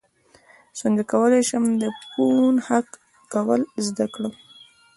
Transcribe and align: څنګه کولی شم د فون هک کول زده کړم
څنګه 0.79 1.03
کولی 1.13 1.41
شم 1.49 1.63
د 1.81 1.83
فون 2.07 2.55
هک 2.67 2.87
کول 3.33 3.61
زده 3.87 4.05
کړم 4.13 4.33